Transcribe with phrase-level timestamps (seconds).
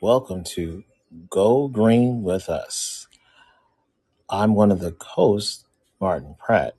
[0.00, 0.84] Welcome to
[1.28, 3.08] Grow Green with Us.
[4.30, 5.64] I'm one of the hosts,
[6.00, 6.74] Martin Pratt.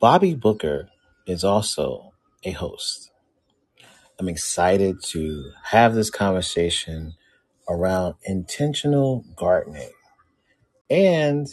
[0.00, 0.90] Bobby Booker
[1.26, 2.12] is also
[2.44, 3.12] a host.
[4.18, 7.14] I'm excited to have this conversation
[7.68, 9.92] around intentional gardening
[10.90, 11.48] and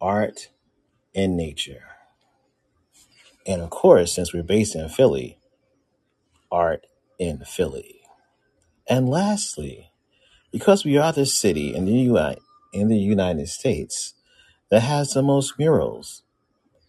[0.00, 0.50] art
[1.14, 1.82] in nature.
[3.46, 5.38] And of course, since we're based in Philly,
[6.52, 6.86] art
[7.18, 7.97] in Philly.
[8.88, 9.90] And lastly,
[10.50, 12.38] because we are the city in the UI
[12.72, 14.14] in the United States
[14.70, 16.22] that has the most murals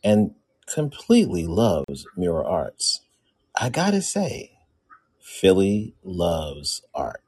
[0.03, 0.33] and
[0.65, 3.01] completely loves mural arts.
[3.59, 4.51] I gotta say,
[5.19, 7.21] Philly loves art.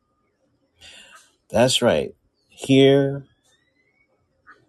[1.50, 2.14] That's right.
[2.48, 3.26] Here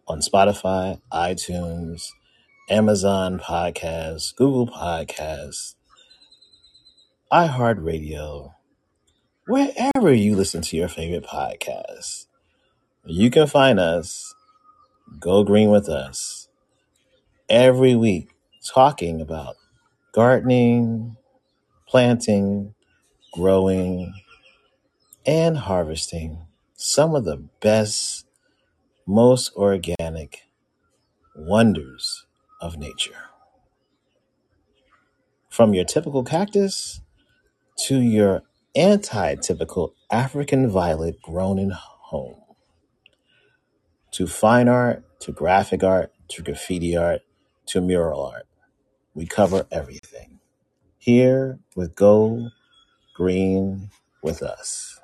[0.08, 2.08] on Spotify, iTunes,
[2.68, 5.74] Amazon Podcasts, Google Podcasts,
[7.32, 8.54] iHeartRadio,
[9.46, 12.26] wherever you listen to your favorite podcasts,
[13.04, 14.34] you can find us,
[15.18, 16.48] Grow Green with Us,
[17.48, 18.30] every week
[18.64, 19.56] talking about
[20.12, 21.16] gardening,
[21.88, 22.74] planting,
[23.32, 24.14] growing,
[25.26, 28.26] and harvesting some of the best,
[29.06, 30.42] most organic
[31.34, 32.24] wonders
[32.60, 33.30] of nature.
[35.48, 37.00] From your typical cactus
[37.86, 38.42] to your
[38.74, 42.36] anti typical African violet grown in home,
[44.12, 47.22] to fine art, to graphic art, to graffiti art,
[47.66, 48.46] to mural art.
[49.14, 50.40] We cover everything
[50.98, 52.48] here with Grow
[53.14, 53.90] Green
[54.22, 55.00] with us.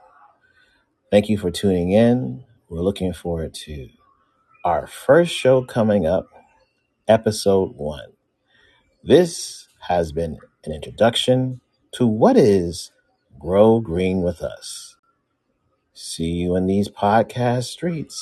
[1.11, 2.45] Thank you for tuning in.
[2.69, 3.89] We're looking forward to
[4.65, 6.27] our first show coming up,
[7.09, 8.13] episode one.
[9.03, 11.61] This has been an introduction
[11.93, 12.93] to what is
[13.39, 14.97] Grow Green with Us.
[15.93, 18.17] See you in these podcast streets.